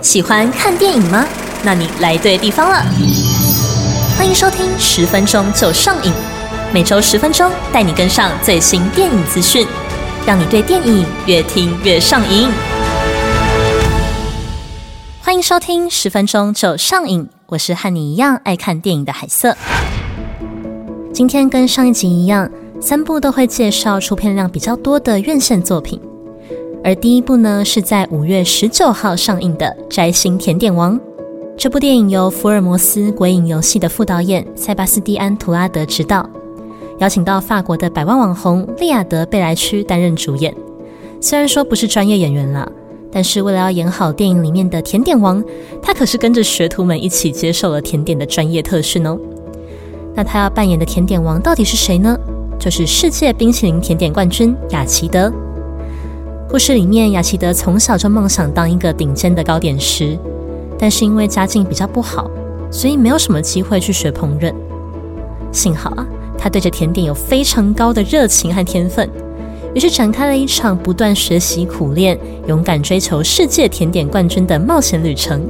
[0.00, 1.26] 喜欢看电影吗？
[1.64, 2.84] 那你来对地方了。
[4.16, 6.12] 欢迎收听十分钟就上瘾，
[6.72, 9.66] 每周十分钟带你跟上最新电影资讯，
[10.24, 12.48] 让你对电影越听越上瘾。
[15.20, 19.56] 欢迎收听十分钟就上瘾，我是和你一样爱看电影的海瑟。
[21.12, 22.48] 今天跟上一集一样，
[22.80, 26.00] 三部都会介绍出片量比较多的院线作品。
[26.84, 30.98] 而第一部呢，是在五月十九号上映的《摘星甜点王》。
[31.56, 36.28] 这部电影由福尔摩斯《鬼影游戏》的副导演塞巴斯蒂安·图拉德执导，
[36.98, 40.54] 邀请到法国的百万网红利亚德·贝莱区担任主演。
[41.20, 42.70] 虽然说不是专业演员了，
[43.10, 45.42] 但是为了要演好电影里面的甜点王，
[45.82, 49.18] 他可是跟着学徒们一起接受了甜点的专业特训哦。
[50.14, 52.16] 那他要扮演的甜点王到底是谁呢？
[52.56, 55.32] 就是世界冰淇淋甜点冠军雅奇德。
[56.50, 60.18] 故事里面，雅奇德从小就梦想当一个顶尖的糕点师，
[60.78, 62.30] 但是因为家境比较不好，
[62.70, 64.50] 所以没有什么机会去学烹饪。
[65.52, 66.06] 幸好啊，
[66.38, 69.06] 他对着甜点有非常高的热情和天分，
[69.74, 75.46] 于是展开了一场不断学习、苦练、勇敢追求世界甜点冠军的冒险旅程。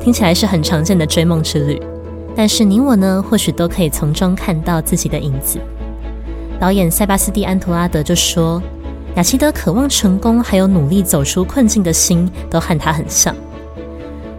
[0.00, 1.78] 听起来是很常见的追梦之旅，
[2.34, 5.58] 但是你我呢，或许都可以从中看到自己的影子。
[6.58, 8.62] 导演塞巴斯蒂安·图拉德就说。
[9.16, 13.34] 雅奇德渴望成功，还有努力走出困境的心，都和他很像。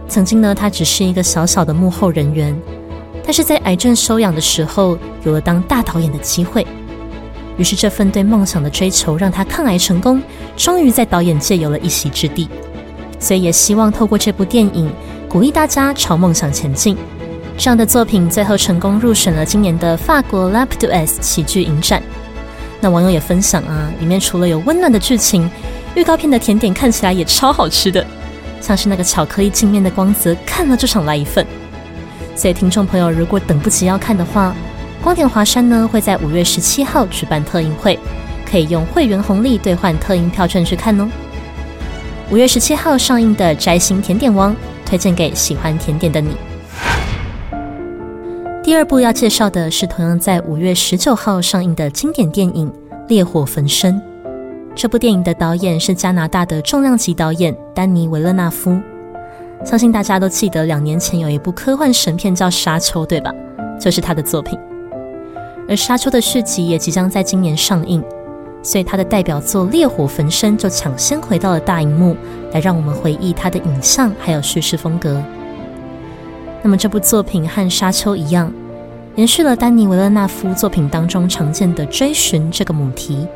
[0.08, 2.58] 曾经呢，他只是一个小小的幕后人员，
[3.22, 6.66] 但是在癌症收养的时候，有了当大导演的机会。
[7.58, 10.22] 于是，这份对梦想的追求，让他抗癌成功，
[10.56, 12.48] 终于在导演界有了一席之地。
[13.18, 14.90] 所以，也希望透过这部电影，
[15.28, 16.96] 鼓励大家朝梦想前进。
[17.58, 22.02] 这样的作品最后成功入选了今年的法国 l a p d o S 喜剧影展。
[22.82, 25.48] 那网友也分享啊，里面除了有温暖的剧情，
[25.94, 28.04] 预告片的甜点看起来也超好吃的，
[28.60, 31.46] 像是那个巧克力镜面的光泽，看了就想来一份。
[32.34, 34.52] 所以听众朋友如果等不及要看的话，
[35.00, 37.96] 光点华山呢会在五月十七号举办特映会，
[38.44, 41.08] 可以用会员红利兑换特映票券去看哦。
[42.30, 44.52] 五月十七号上映的《摘星甜点王》，
[44.84, 46.36] 推荐给喜欢甜点的你。
[48.72, 52.66] 第二部要介绍的是同样在五月十九号上映的经典电影
[53.06, 53.94] 《烈火焚身》。
[54.74, 58.80] 这部电影的导演是加拿大的重量级导演丹尼·维勒纳夫。
[59.62, 63.30] 相信大家都记得两年前有一部科幻神片叫《沙丘》，对吧？
[63.78, 64.58] 就是他的作品。
[65.68, 68.02] 而《沙丘》的续集也即将在今年上映，
[68.62, 72.16] 所以他的代表作《烈火焚身》就抢先回到了大荧幕，
[72.54, 75.22] 来让我们回忆他的影像还有叙事风格。
[76.62, 78.50] 那么这部作品和《沙丘》一样，
[79.14, 83.26] 延续了丹尼维勒纳夫作品当中常见的追寻这个母题，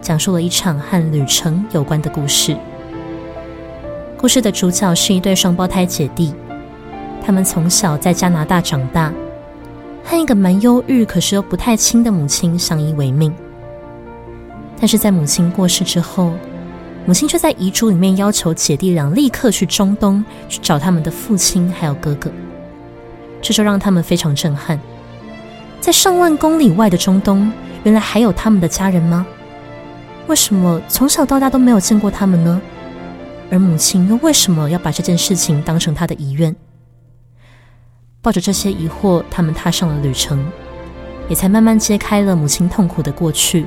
[0.00, 2.56] 讲述了一场和旅程有关的故事。
[4.16, 6.32] 故事的主角是一对双胞胎姐弟，
[7.22, 9.12] 他们从小在加拿大长大，
[10.02, 13.30] 和一个蛮忧郁可是又不太亲的母亲相依为命。
[14.80, 16.32] 但是在母亲过世之后，
[17.04, 22.32] 母亲却在遗嘱里面要求姐弟俩立刻去中东去找他们的父亲还有哥哥。
[23.42, 24.80] 这就让他们非常震撼，
[25.80, 27.50] 在上万公里外的中东，
[27.84, 29.26] 原来还有他们的家人吗？
[30.26, 32.60] 为什么从小到大都没有见过他们呢？
[33.50, 36.54] 而母亲又为什么要把这件事情当成她的遗愿？
[38.20, 40.44] 抱着这些疑惑，他们踏上了旅程，
[41.28, 43.64] 也才慢慢揭开了母亲痛苦的过去，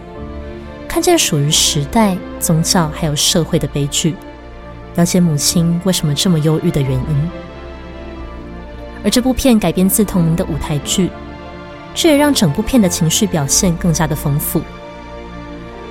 [0.86, 4.16] 看见属于时代、宗教还有社会的悲剧，
[4.97, 7.30] 了解母亲为什么这么忧郁的原因。
[9.02, 11.09] 而这部片改编自同名的舞台剧，
[12.01, 14.61] 这也让整部片的情绪表现更加的丰富。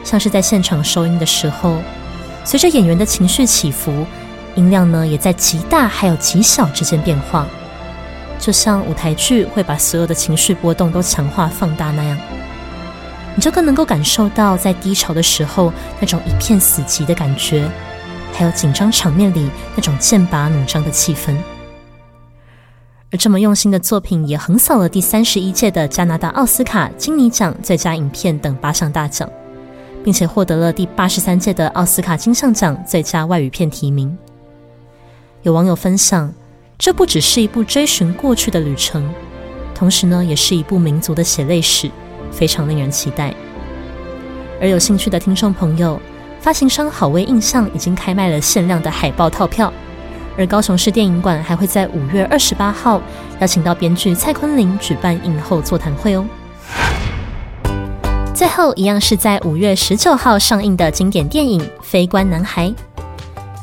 [0.02, 1.76] 像是在现场收音的时候，
[2.46, 4.06] 随着演员的情绪起伏，
[4.54, 7.46] 音量呢也在极大还有极小之间变化，
[8.38, 12.19] 就像舞台剧会把所有的情绪波动都强化放大那样，
[13.34, 15.70] 你就更能够感受到在低潮的时候
[16.00, 17.70] 那种一片死寂的感觉，
[18.32, 21.36] 还有紧张场面里那种剑拔弩张的气氛。
[23.10, 29.28] 而这么用心的作品，也横扫了第三十一届的加拿大奥斯卡、金尼奖最佳影片等八项大奖，
[30.05, 34.16] 并且获得了第八十三届的奥斯卡金像奖最佳外语片提名。
[35.43, 36.31] 有网友分享，
[36.76, 39.08] 这不只是一部追寻过去的旅程，
[39.75, 41.90] 同时呢，也是一部民族的血泪史，
[42.31, 43.34] 非常令人期待。
[44.61, 45.99] 而有兴趣的听众朋友，
[46.40, 49.72] 发行商好威印象已经开卖了限量的海报套票。
[50.38, 53.02] 而高雄市电影馆还会在五月二十八号
[53.40, 56.25] 邀请到编剧蔡坤林举办映后座谈会哦。
[58.32, 62.69] 最后一样是在五月十九号上映的经典电影《非官男孩》。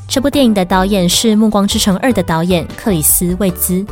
[0.05, 3.85] 这部电影的导演是《暮光之城二》的导演克里斯·魏兹，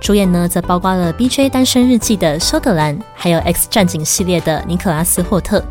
[0.00, 1.48] 主演呢则包括了《B.J.
[1.48, 5.64] 单身日记》的休格兰，还有《X 战警》系列的尼克拉斯·霍特。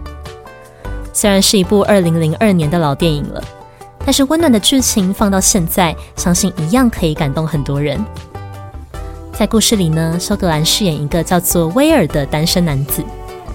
[1.14, 3.44] 虽然是一部二零零二年的老电影了，
[4.04, 8.04] 但是温暖的剧情放到现在，相信一样可以感动很多人。
[9.34, 13.04] 在故事里呢，休格兰饰演一个叫做威尔的单身男子，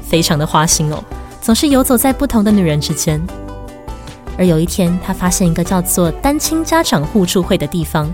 [0.02, 1.02] 非常的花心哦，
[1.40, 3.20] 总是游走在不同的女人之间。
[4.38, 8.12] 而有一天，他发现一个叫做单亲家长互助会的地方，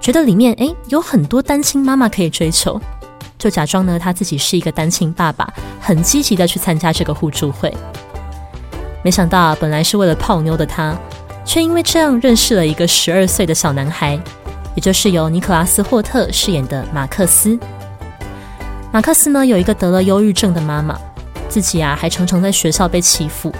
[0.00, 2.80] 觉得里面诶有很多单亲妈妈可以追求，
[3.38, 7.74] 就假装呢他自己是一个单亲爸爸，很积极的去参加这个互助会。
[9.02, 10.96] 没想到啊，本来是为了泡妞的他，
[11.52, 14.16] 却因为这样认识了一个十二岁的小男孩，
[14.76, 17.58] 也就是由尼克拉斯·霍特饰演的马克思。
[18.92, 20.96] 马克思呢有一个得了忧郁症的妈妈，
[21.48, 23.52] 自己啊还常常在学校被欺负。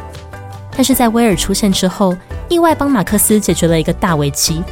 [0.71, 2.17] 但是在威尔出现之后，
[2.49, 4.63] 意外帮马克思解决了一个大危机。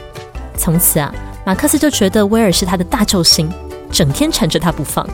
[0.56, 1.12] 从此啊，
[1.44, 3.52] 马克思就觉得威尔是他的大救星，
[3.90, 5.04] 整天缠着他不放。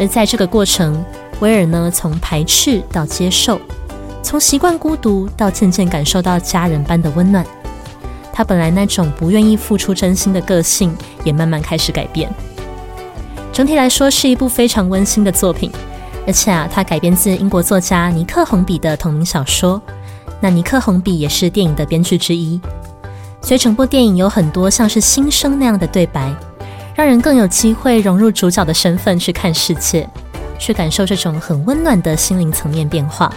[0.00, 1.04] 而在这个过程，
[1.38, 3.60] 威尔呢，从排斥到接受，
[4.26, 7.46] 从习惯孤独到渐渐感受到家人般的温暖。
[8.32, 10.92] 他本来那种不愿意付出真心的个性，
[11.22, 12.28] 也慢慢开始改变。
[13.52, 15.70] 整体来说，是一部非常温馨的作品。
[16.26, 19.80] 而且啊，它改编自英国作家尼克·红笔的同名小说。
[20.40, 22.60] 那尼克·红笔也是电影的编剧之一，
[23.40, 26.34] 所以整部电影有很多像是新生那样的对白，
[26.96, 30.10] 让人更有机会融入主角的身份去看世界，
[30.58, 33.32] 去感受这种很温暖的心灵层面变化。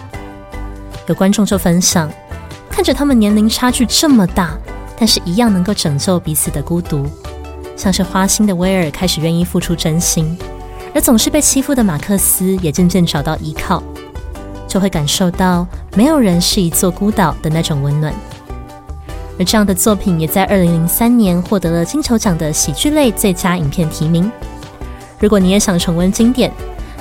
[1.09, 2.07] 有观众就分享，
[2.69, 4.55] 看着他们年龄差距这么大，
[4.95, 7.03] 但是一样能够拯救彼此的孤独，
[7.75, 10.37] 像是花心的威尔开始愿意付出真心。
[10.93, 13.81] 而总是被欺负的马克思也渐渐找到依靠，
[14.67, 15.65] 就会感受到
[15.95, 18.13] 没有人是一座孤岛的那种温暖。
[19.39, 24.31] 而这样的作品也在二零零三年获得了金球奖的喜剧类最佳影片提名。
[25.19, 26.53] 如果你也想重温经典，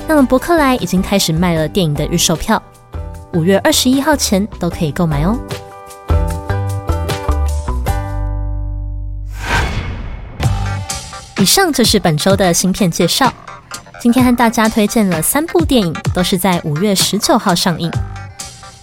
[0.07, 2.61] 那么伯克莱已经开始卖了电影的预售票，
[3.33, 5.37] 五月二十一号前都可以购买哦。
[11.37, 13.31] 以上就是本周的新片介绍。
[14.01, 17.91] 今天和大家推荐了三部电影，都是在五月十九号上映。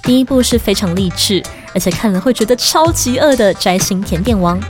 [0.02, 1.42] 第一部是非常励志，
[1.74, 4.60] 而且看了会觉得超级饿的《摘星甜点王》，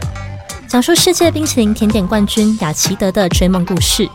[0.66, 4.08] 讲述世界冰淇淋甜点冠军雅奇德的追梦故事，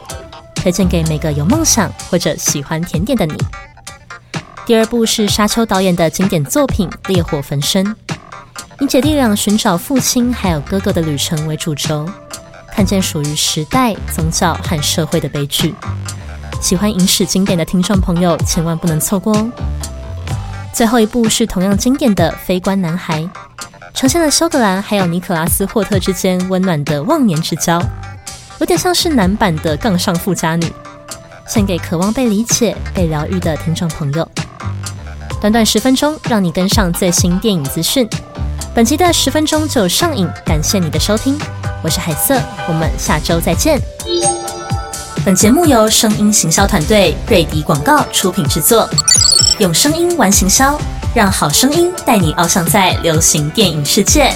[0.55, 3.35] 推荐给每个有梦想或者喜欢甜点的你。
[4.65, 7.83] 第二部是沙丘导演的经典作品《烈火焚身》，
[8.79, 12.07] 以姐弟俩寻找父亲还有哥哥的旅程为主轴，
[12.71, 15.73] 看见属于时代、宗教和社会的悲剧。
[16.61, 19.51] 喜欢影史经典的听众朋友，千万不能错过哦！
[20.71, 23.21] 最后一部是同样经典的《非官男孩》，
[23.95, 27.81] 呈现了休格兰还有尼可拉斯·霍特之间温暖的忘年之交，
[28.59, 30.71] 有点像是男版的杠上富家女，
[31.47, 34.29] 献给渴望被理解、被疗愈的听众朋友。
[35.41, 38.07] 短短十分钟，让你跟上最新电影资讯。
[38.75, 41.35] 本期的十分钟就上映，感谢你的收听，
[41.81, 43.81] 我是海瑟，我们下周再见。
[45.25, 48.87] 本节目由声音行销团队瑞迪广告出品制作，
[49.57, 50.79] 用声音玩行销，
[51.15, 54.31] 让好声音带你翱翔在流行电影世界。